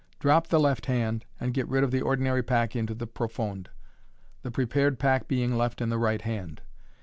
[0.17, 3.69] Drop the left hand, and get rid of the ordinary pack into the profonde,
[4.41, 6.63] the prepared pack being left in the right hand.